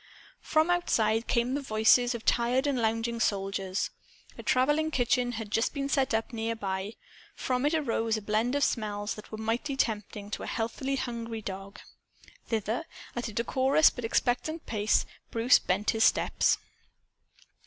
From 0.41 0.71
outside 0.71 1.27
came 1.27 1.53
the 1.53 1.61
voices 1.61 2.15
of 2.15 2.25
tired 2.25 2.65
and 2.65 2.79
lounging 2.81 3.19
soldiers. 3.19 3.91
A 4.35 4.41
traveling 4.41 4.89
kitchen 4.89 5.33
had 5.33 5.51
just 5.51 5.75
been 5.75 5.87
set 5.87 6.11
up 6.15 6.33
near 6.33 6.55
by. 6.55 6.93
From 7.35 7.67
it 7.67 7.75
arose 7.75 8.17
a 8.17 8.21
blend 8.23 8.55
of 8.55 8.63
smells 8.63 9.13
that 9.13 9.31
were 9.31 9.37
mighty 9.37 9.77
tempting 9.77 10.31
to 10.31 10.41
a 10.41 10.47
healthily 10.47 10.95
hungry 10.95 11.43
dog. 11.43 11.81
Thither, 12.47 12.85
at 13.15 13.27
a 13.27 13.31
decorous 13.33 13.91
but 13.91 14.03
expectant 14.03 14.65
pace, 14.65 15.05
Bruce 15.29 15.59
bent 15.59 15.91
his 15.91 16.03
steps. 16.03 16.57